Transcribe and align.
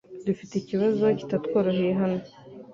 Dufite 0.25 0.53
ikibazo 0.57 1.03
kitatworoheye 1.19 1.93
hano. 2.01 2.21